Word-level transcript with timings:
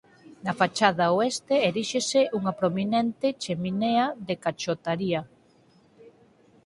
Na 0.45 0.51
fachada 0.59 1.05
oeste 1.15 1.55
eríxese 1.69 2.21
unha 2.37 2.53
prominente 2.59 3.27
cheminea 3.41 4.05
de 4.27 4.35
cachotaría. 4.43 5.21